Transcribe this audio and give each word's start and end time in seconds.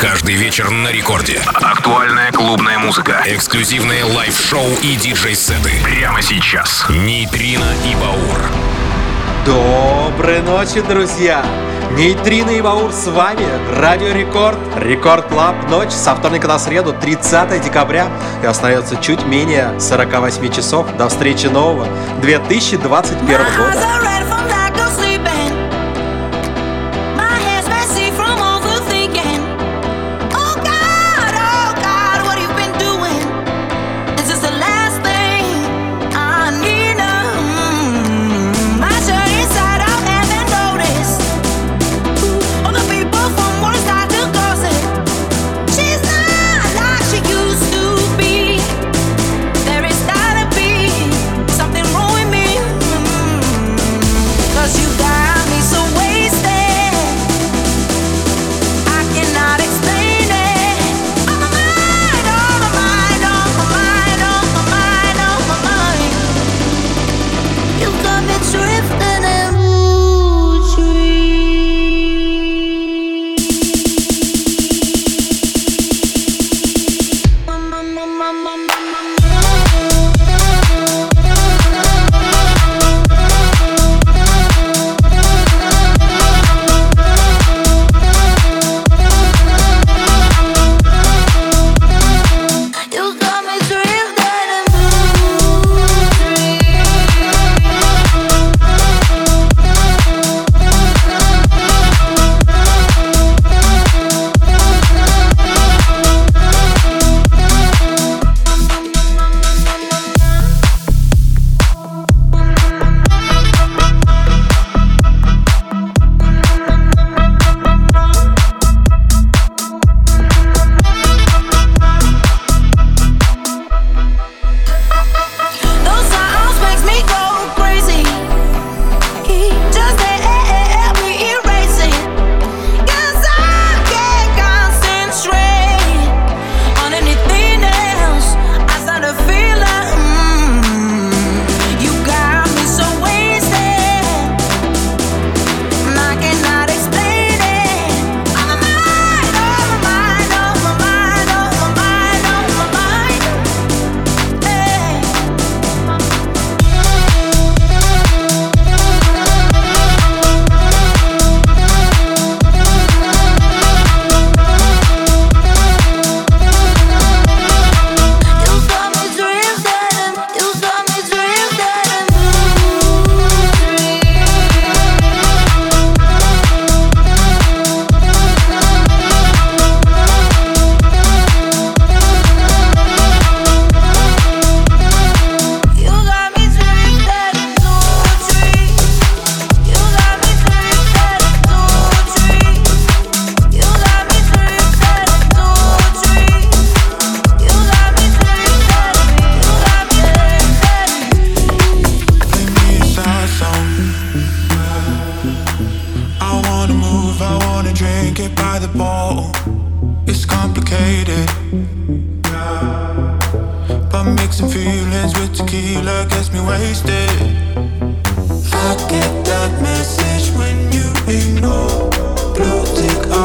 Каждый 0.00 0.36
вечер 0.36 0.70
на 0.70 0.92
рекорде. 0.92 1.40
Актуальная 1.54 2.30
клубная 2.30 2.78
музыка. 2.78 3.20
Эксклюзивные 3.26 4.04
лайв-шоу 4.04 4.68
и 4.80 4.94
диджей-сеты. 4.94 5.72
Прямо 5.82 6.22
сейчас. 6.22 6.86
Нейтрино 6.88 7.66
и 7.84 7.96
Баур. 7.96 8.40
Доброй 9.44 10.40
ночи, 10.42 10.80
друзья! 10.82 11.44
Нейтрино 11.96 12.50
и 12.50 12.60
Баур 12.60 12.92
с 12.92 13.08
вами. 13.08 13.44
Радио 13.76 14.12
Рекорд. 14.12 14.58
Рекорд 14.76 15.26
Клаб. 15.26 15.56
Ночь 15.68 15.90
со 15.90 16.14
вторника 16.14 16.46
на 16.46 16.60
среду, 16.60 16.92
30 16.92 17.60
декабря. 17.60 18.06
И 18.44 18.46
остается 18.46 18.96
чуть 18.98 19.26
менее 19.26 19.80
48 19.80 20.52
часов 20.52 20.86
до 20.96 21.08
встречи 21.08 21.46
нового 21.46 21.88
2021 22.20 23.26
года. 23.26 24.37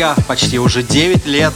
друзья, 0.00 0.24
почти 0.26 0.58
уже 0.58 0.82
9 0.82 1.26
лет 1.26 1.52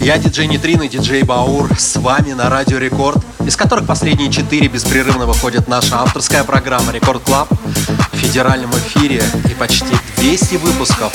я 0.00 0.18
диджей 0.18 0.46
Нитрин 0.46 0.82
и 0.82 0.88
диджей 0.88 1.24
Баур 1.24 1.68
с 1.76 1.96
вами 1.96 2.32
на 2.32 2.48
Радио 2.48 2.78
Рекорд, 2.78 3.18
из 3.44 3.56
которых 3.56 3.88
последние 3.88 4.30
четыре 4.30 4.68
беспрерывно 4.68 5.26
выходит 5.26 5.66
наша 5.66 6.00
авторская 6.00 6.44
программа 6.44 6.92
Рекорд 6.92 7.24
Клаб 7.24 7.48
в 7.50 8.16
федеральном 8.16 8.70
эфире 8.70 9.20
и 9.50 9.54
почти 9.54 9.96
200 10.18 10.54
выпусков 10.54 11.12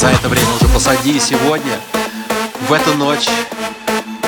за 0.00 0.06
это 0.06 0.30
время 0.30 0.48
уже 0.58 0.72
посади 0.72 1.20
сегодня, 1.20 1.78
в 2.70 2.72
эту 2.72 2.94
ночь 2.94 3.28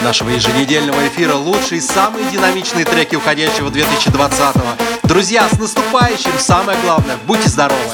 нашего 0.02 0.28
еженедельного 0.28 1.09
эфира 1.09 1.35
лучшие 1.35 1.80
самые 1.80 2.30
динамичные 2.30 2.84
треки 2.84 3.17
уходящего 3.17 3.71
2020 3.71 4.56
-го. 4.56 4.82
Друзья, 5.04 5.49
с 5.49 5.58
наступающим! 5.58 6.32
Самое 6.38 6.78
главное, 6.84 7.17
будьте 7.26 7.49
здоровы! 7.49 7.91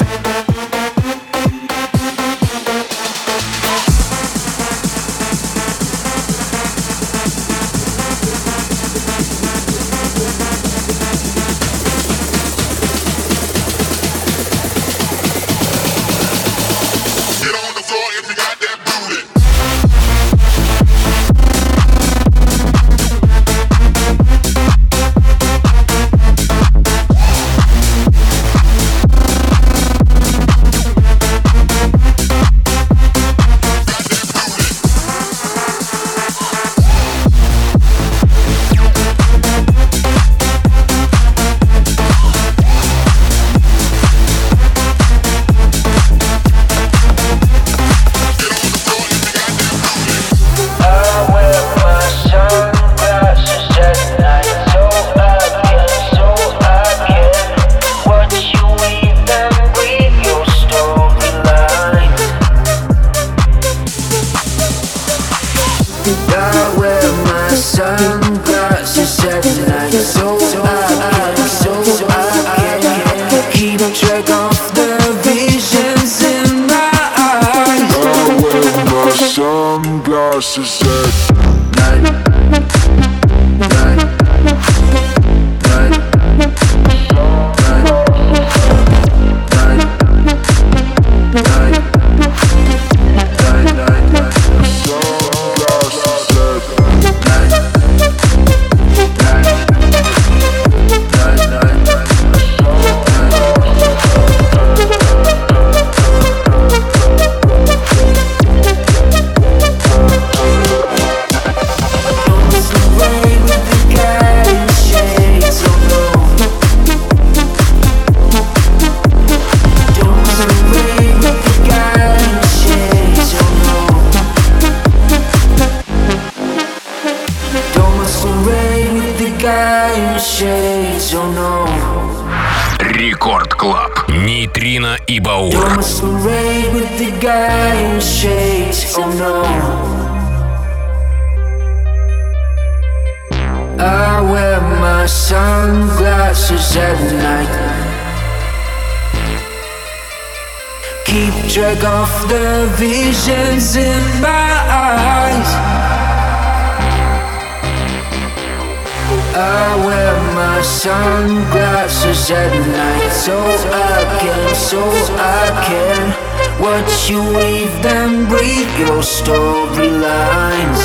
your 168.80 169.02
storylines. 169.02 170.82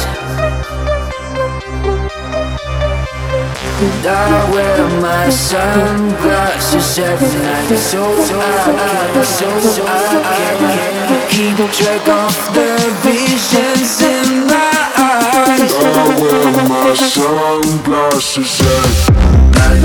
And 3.85 4.05
I 4.07 4.51
wear 4.51 5.01
my 5.01 5.29
sunglasses 5.29 6.99
every 6.99 7.27
night 7.39 7.77
So 7.77 8.03
I, 8.03 9.23
so 9.23 9.47
I 9.85 10.07
can 10.59 11.21
keep 11.29 11.57
track 11.71 12.07
of 12.07 12.35
the 12.55 12.69
visions 13.03 14.01
in 14.01 14.47
my 14.47 14.75
eyes 14.97 15.73
I 15.73 16.19
wear 16.19 16.51
my 16.67 16.93
sunglasses 16.95 18.61
every 18.61 19.13
night, 19.55 19.83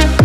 night. 0.00 0.15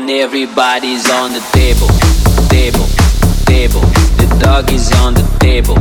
and 0.00 0.10
everybody's 0.10 1.10
on 1.10 1.32
the 1.32 1.40
table, 1.52 1.88
table, 2.48 2.86
table. 3.46 3.80
The 4.16 4.26
dog 4.40 4.70
is 4.72 4.92
on 5.02 5.14
the 5.14 5.22
table, 5.40 5.76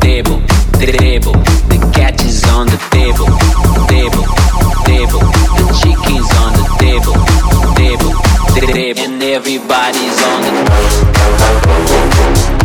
table, 0.00 0.40
table. 0.78 1.32
The 1.70 1.78
cat 1.94 2.24
is 2.24 2.42
on 2.50 2.66
the 2.66 2.78
table, 2.90 3.26
table, 3.86 4.26
table. 4.84 5.22
The 5.58 5.64
chicken's 5.80 6.30
on 6.42 6.52
the 6.58 6.64
table, 6.78 7.16
table, 7.76 8.12
table. 8.54 9.04
And 9.04 9.22
everybody's 9.22 10.22
on 10.22 10.42
the 10.42 10.52
table. 12.50 12.61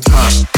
time. 0.00 0.55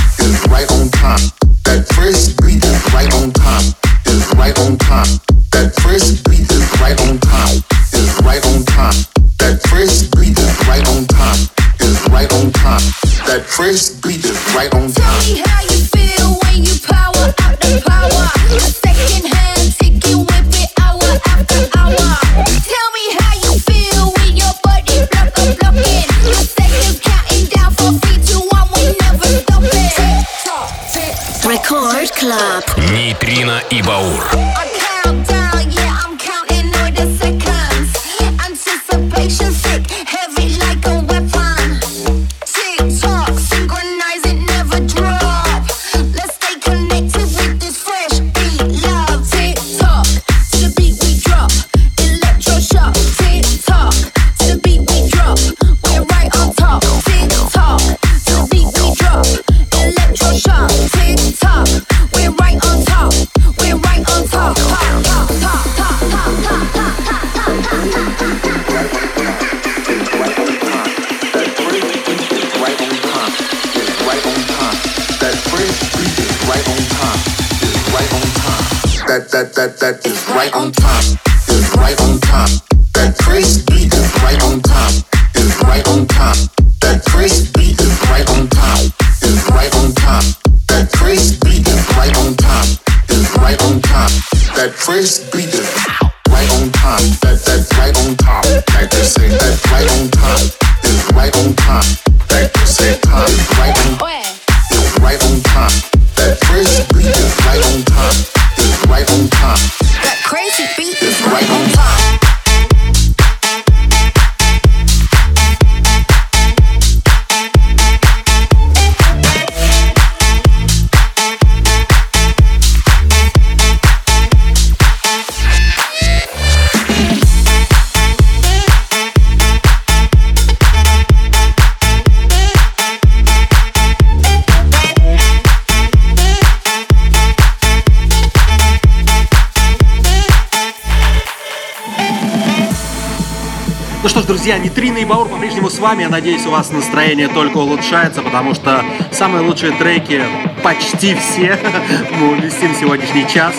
вами. 145.88 146.02
Я 146.02 146.10
надеюсь, 146.10 146.44
у 146.44 146.50
вас 146.50 146.70
настроение 146.70 147.28
только 147.28 147.56
улучшается, 147.56 148.20
потому 148.20 148.52
что 148.52 148.84
самые 149.10 149.42
лучшие 149.42 149.72
треки, 149.72 150.22
почти 150.62 151.14
все, 151.14 151.58
мы 152.20 152.32
уместим 152.32 152.74
сегодняшний 152.74 153.26
час. 153.26 153.54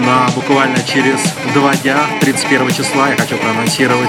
На 0.00 0.26
буквально 0.34 0.78
через 0.82 1.20
два 1.52 1.74
дня, 1.76 1.98
31 2.20 2.70
числа, 2.70 3.10
я 3.10 3.16
хочу 3.16 3.36
проанонсировать 3.36 4.08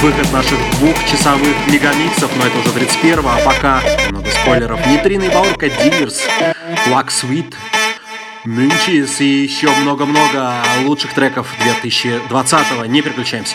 выход 0.00 0.32
наших 0.32 0.58
двухчасовых 0.78 1.54
мегамиксов, 1.70 2.30
но 2.34 2.46
это 2.46 2.58
уже 2.60 2.72
31 2.72 3.18
а 3.26 3.38
пока 3.44 3.82
много 4.08 4.30
спойлеров. 4.30 4.86
Нейтриный 4.86 5.28
Баурка, 5.28 5.68
Дилерс, 5.68 6.22
Лак 6.90 7.10
Свит, 7.10 7.54
Мюнчис 8.44 9.20
и 9.20 9.42
еще 9.42 9.68
много-много 9.82 10.54
лучших 10.84 11.12
треков 11.12 11.48
2020-го. 11.60 12.86
Не 12.86 13.02
переключаемся. 13.02 13.54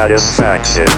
satisfaction. 0.00 0.88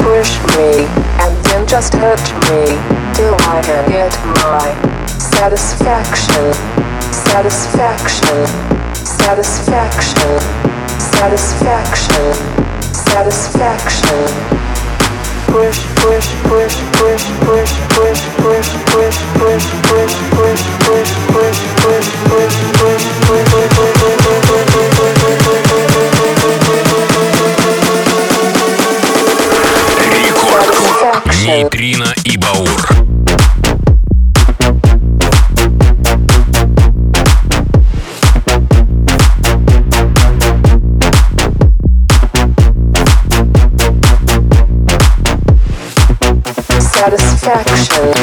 Push 0.00 0.40
me, 0.56 0.88
and 1.20 1.36
then 1.44 1.66
just 1.66 1.92
hurt 1.92 2.24
me, 2.48 2.64
till 3.12 3.36
I 3.44 3.60
can 3.62 3.84
get 3.90 4.12
my 4.40 4.64
satisfaction. 5.18 6.48
Satisfaction, 7.28 8.46
satisfaction, 9.04 10.40
satisfaction, 10.96 12.32
satisfaction. 13.12 14.24
Push, 15.52 15.78
push, 16.00 16.28
push, 16.48 16.76
push, 16.96 17.24
push, 17.44 17.72
push, 17.92 18.20
push, 18.40 18.70
push, 18.88 19.18
push, 19.36 19.66
push. 19.84 19.97
DJ 31.48 31.70
Трина 31.70 32.14
и 32.24 32.36
Баур. 32.36 32.68
Satisfaction. 46.92 48.17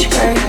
much 0.00 0.10
grace. 0.10 0.39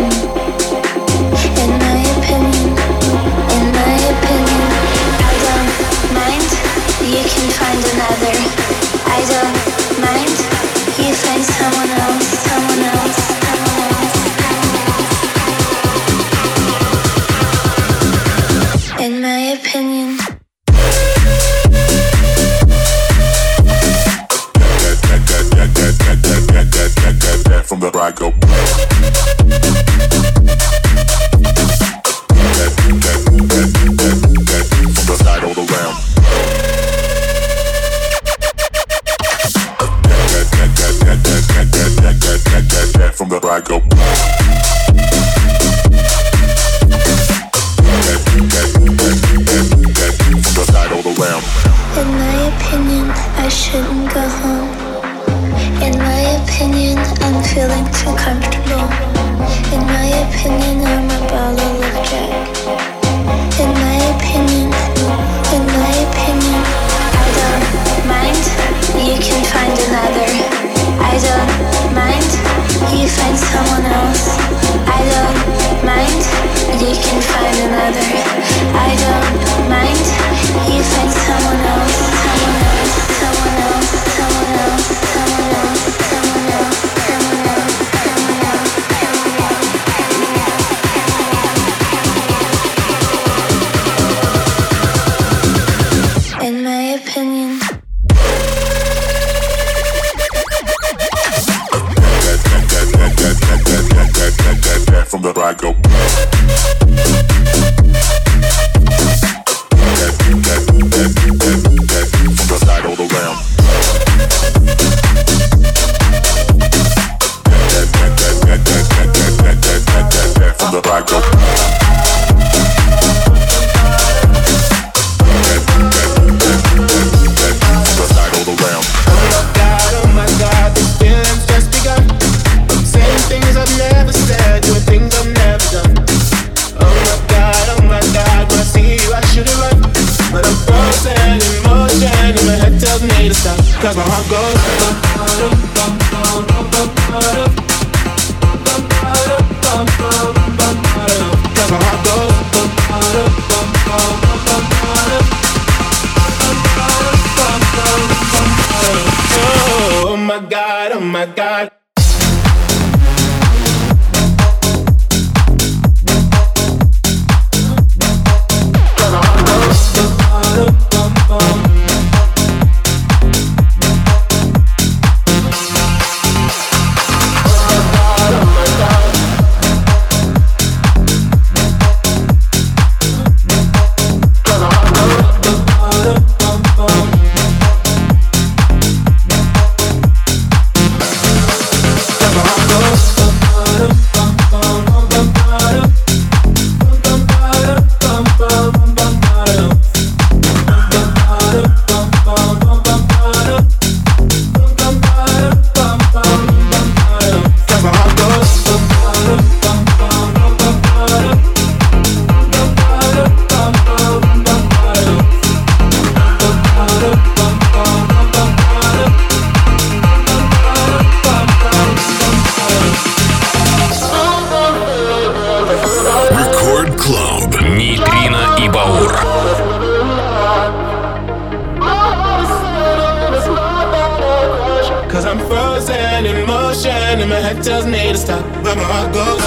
Head 237.54 237.64
tells 237.64 237.86
me 237.86 238.12
to 238.12 238.18
stop, 238.18 238.44
but 238.64 238.76
my 238.78 238.84
heart 238.84 239.14
goes. 239.14 239.42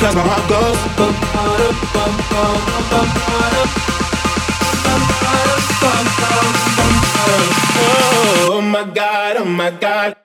Cause 0.00 0.14
my 0.14 0.22
heart 0.22 0.48
goes. 0.48 0.78
Oh, 7.84 8.48
oh 8.52 8.60
my 8.60 8.84
god, 8.94 9.36
oh 9.38 9.44
my 9.44 9.70
god. 9.70 10.21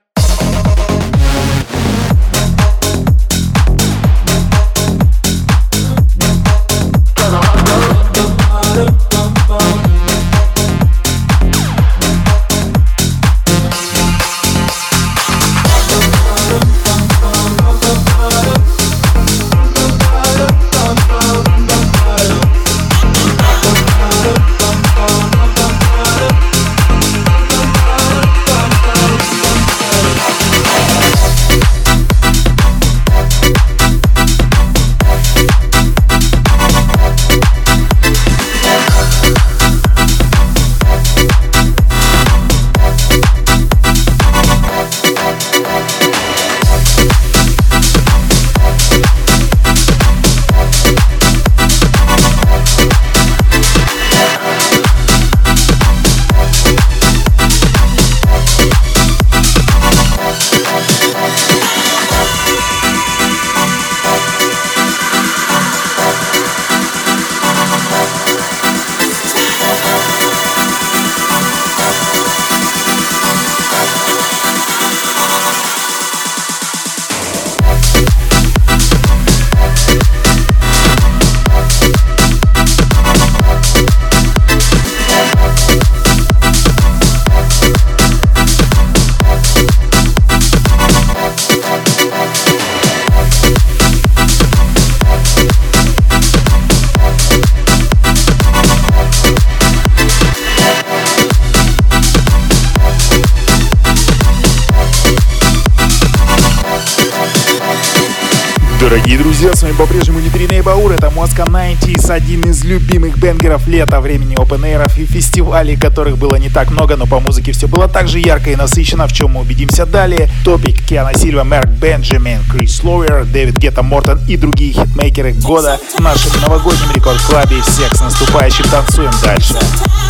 Друзья, 109.47 109.59
с 109.59 109.63
вами 109.63 109.77
по-прежнему 109.77 110.19
Нитрина 110.19 110.51
и 110.51 110.61
Баур. 110.61 110.91
Это 110.91 111.07
Moscow 111.07 111.45
90s, 111.45 112.11
один 112.11 112.49
из 112.49 112.65
любимых 112.65 113.17
бенгеров 113.17 113.65
лета, 113.65 114.01
времени 114.01 114.35
опен 114.35 114.65
и 114.65 115.05
фестивалей, 115.05 115.77
которых 115.77 116.17
было 116.17 116.35
не 116.35 116.49
так 116.49 116.69
много, 116.69 116.97
но 116.97 117.05
по 117.05 117.21
музыке 117.21 117.53
все 117.53 117.65
было 117.69 117.87
так 117.87 118.09
же 118.09 118.19
ярко 118.19 118.49
и 118.49 118.57
насыщенно, 118.57 119.07
в 119.07 119.13
чем 119.13 119.31
мы 119.31 119.39
убедимся 119.39 119.85
далее. 119.85 120.29
Топик 120.43 120.85
Киана 120.85 121.17
Сильва, 121.17 121.45
Мерк 121.45 121.69
Бенджамин, 121.69 122.43
Крис 122.51 122.83
Лоуэр, 122.83 123.23
Дэвид 123.23 123.57
Гетта 123.57 123.83
Мортон 123.83 124.19
и 124.27 124.35
другие 124.35 124.73
хитмейкеры 124.73 125.31
года 125.31 125.79
в 125.95 125.99
нашем 126.01 126.41
новогоднем 126.41 126.91
рекорд-клабе. 126.93 127.61
Всех 127.61 127.95
с 127.95 128.01
наступающим 128.01 128.65
танцуем 128.65 129.11
дальше. 129.23 129.53
Нейтрино 129.53 130.06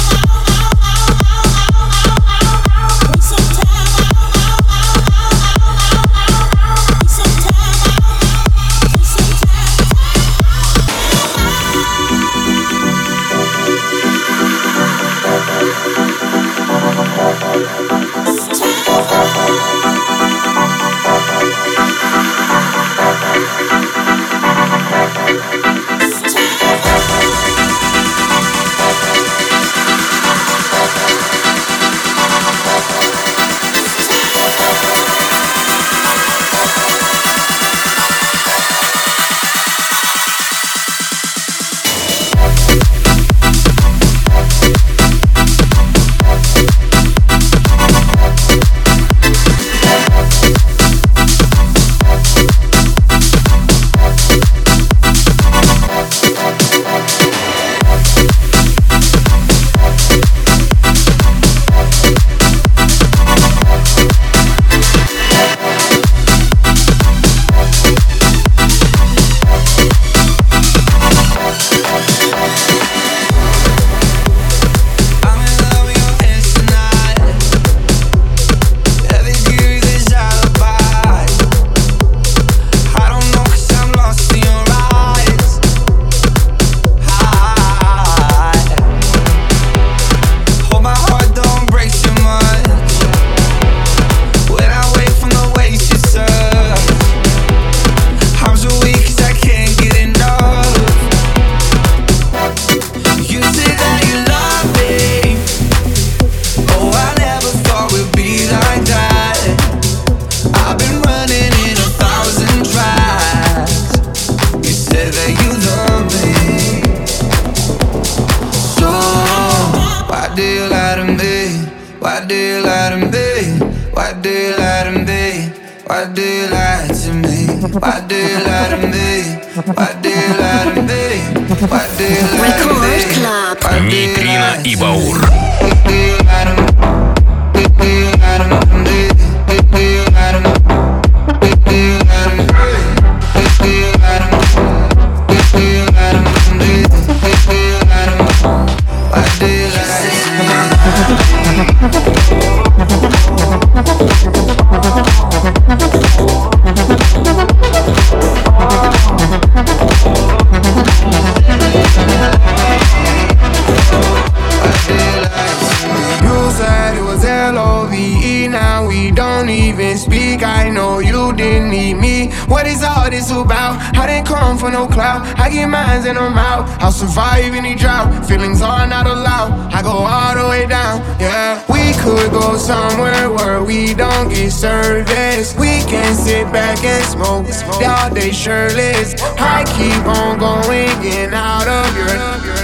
minds 175.68 176.06
and 176.06 176.18
I'm 176.18 176.38
out. 176.38 176.70
I'll 176.82 176.92
survive 176.92 177.54
any 177.54 177.76
drought. 177.76 178.26
Feelings 178.26 178.62
are 178.62 178.88
not 178.88 179.06
allowed. 179.08 179.74
I 179.74 179.82
go 179.82 179.92
all 179.92 180.36
the 180.36 180.48
way 180.50 180.66
down, 180.66 181.02
yeah. 181.20 181.64
We 181.70 181.94
could 182.02 182.32
go 182.32 182.58
somewhere 182.58 183.30
where 183.30 183.64
we 183.64 183.94
don't 183.94 184.30
get 184.30 184.52
service. 184.52 185.56
We 185.56 185.84
can 185.92 186.16
sit 186.16 186.52
back 186.52 186.84
and 186.84 187.04
smoke 187.06 187.48
all 187.84 188.14
day 188.14 188.32
shirtless. 188.32 189.16
I 189.40 189.64
keep 189.78 190.04
on 190.06 190.40
going, 190.40 190.90
and 191.14 191.34
out 191.34 191.68
of 191.68 191.98
your. 191.98 192.57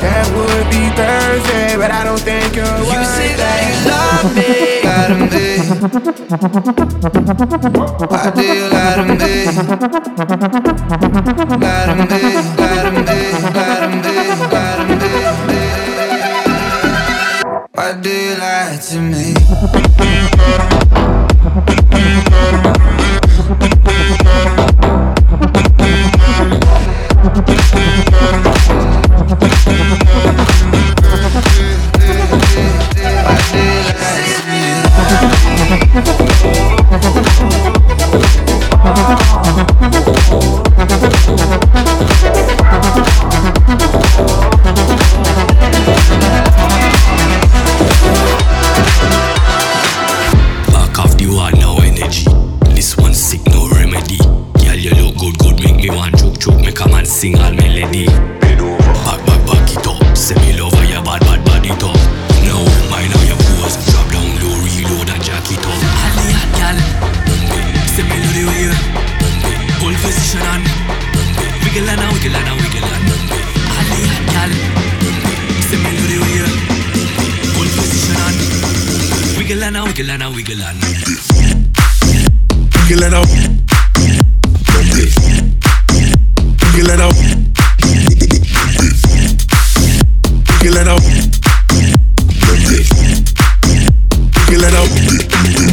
That 0.00 0.26
would 0.30 0.66
be 0.70 0.88
Thursday, 0.94 1.76
but 1.76 1.90
I 1.90 2.04
don't 2.04 2.20
think 2.20 2.54
you're 2.54 2.64
You 2.64 3.04
say 3.04 3.34
that 3.34 3.66
you 3.66 3.74
love 3.90 4.30
me, 4.36 4.86
lie 4.86 5.08
to 5.08 5.14
me. 5.18 5.58
Why 8.06 8.30
do 8.30 8.42
you 8.46 8.68
lie 8.70 8.94
to 8.94 9.02
me? 9.02 9.16
Lie 11.58 11.86
to 11.86 11.94
me, 11.98 12.14
lie 12.58 12.78
to 12.78 12.90
me, 12.90 13.02
lie 13.54 13.74
to 13.74 13.88
me, 13.88 14.04
lie 14.52 14.76
to 14.76 14.86
me. 14.86 15.58
Why 17.74 17.88
do 18.00 18.10
you 18.10 18.34
lie 18.36 18.78
to 18.78 18.98
me? 19.00 20.86
Bitte. 95.08 95.67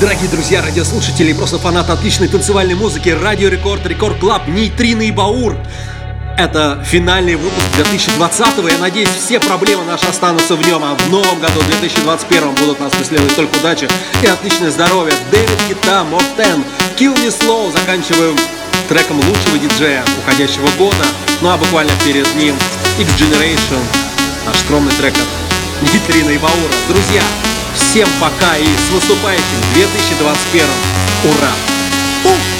Дорогие 0.00 0.30
друзья, 0.30 0.62
радиослушатели 0.62 1.30
и 1.30 1.34
просто 1.34 1.58
фанаты 1.58 1.92
отличной 1.92 2.28
танцевальной 2.28 2.74
музыки, 2.74 3.10
Радио 3.10 3.48
Рекорд, 3.48 3.84
Рекорд 3.86 4.18
Клаб, 4.18 4.48
Нейтрино 4.48 5.02
и 5.02 5.10
Баур. 5.10 5.56
Это 6.38 6.82
финальный 6.86 7.34
выпуск 7.34 7.66
2020-го. 7.76 8.68
Я 8.68 8.78
надеюсь, 8.78 9.10
все 9.10 9.38
проблемы 9.38 9.84
наши 9.84 10.06
останутся 10.06 10.56
в 10.56 10.66
нем, 10.66 10.82
а 10.82 10.94
в 10.94 11.10
новом 11.10 11.38
году, 11.38 11.60
2021 11.66 12.54
будут 12.54 12.80
нас 12.80 12.94
преследовать 12.94 13.36
только 13.36 13.58
удача 13.58 13.88
и 14.22 14.26
отличное 14.26 14.70
здоровье. 14.70 15.14
Дэвид 15.30 15.58
Кита, 15.68 16.02
Мортен, 16.04 16.64
Kill 16.98 17.14
Me 17.16 17.28
Slow. 17.28 17.70
Заканчиваем 17.70 18.38
треком 18.88 19.18
лучшего 19.18 19.58
диджея 19.58 20.02
уходящего 20.24 20.68
года. 20.78 21.04
Ну 21.42 21.50
а 21.50 21.58
буквально 21.58 21.92
перед 22.06 22.34
ним 22.36 22.54
X 22.98 23.10
Generation, 23.20 23.80
наш 24.46 24.56
скромный 24.60 24.92
трек 24.92 25.12
от 25.12 25.92
Нитрина 25.92 26.30
и 26.30 26.38
Баура. 26.38 26.72
Друзья, 26.88 27.22
всем 27.80 28.08
пока 28.20 28.56
и 28.56 28.64
с 28.64 28.92
наступающим 28.92 29.60
2021. 29.74 30.66
Ура! 31.24 31.52
Ух! 32.24 32.59